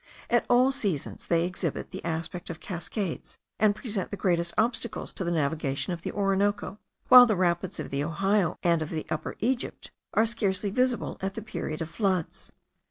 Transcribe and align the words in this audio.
At 0.31 0.47
all 0.49 0.71
seasons 0.71 1.27
they 1.27 1.45
exhibit 1.45 1.91
the 1.91 2.03
aspect 2.03 2.49
of 2.49 2.59
cascades, 2.59 3.37
and 3.59 3.75
present 3.75 4.09
the 4.09 4.17
greatest 4.17 4.51
obstacles 4.57 5.13
to 5.13 5.23
the 5.23 5.29
navigation 5.31 5.93
of 5.93 6.01
the 6.01 6.11
Orinoco, 6.11 6.79
while 7.09 7.27
the 7.27 7.35
rapids 7.35 7.79
of 7.79 7.91
the 7.91 8.03
Ohio 8.03 8.57
and 8.63 8.81
of 8.81 8.91
Upper 9.11 9.35
Egypt 9.41 9.91
are 10.15 10.25
scarcely 10.25 10.71
visible 10.71 11.19
at 11.21 11.35
the 11.35 11.41
period 11.43 11.83
of 11.83 11.89
floods. 11.91 12.51